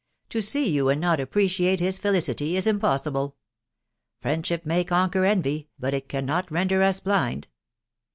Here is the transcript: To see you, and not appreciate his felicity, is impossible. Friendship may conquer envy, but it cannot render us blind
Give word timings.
To 0.31 0.41
see 0.41 0.67
you, 0.67 0.89
and 0.89 0.99
not 0.99 1.19
appreciate 1.19 1.79
his 1.79 1.99
felicity, 1.99 2.57
is 2.57 2.65
impossible. 2.65 3.35
Friendship 4.19 4.65
may 4.65 4.83
conquer 4.83 5.25
envy, 5.25 5.69
but 5.77 5.93
it 5.93 6.09
cannot 6.09 6.49
render 6.51 6.81
us 6.81 6.99
blind 6.99 7.47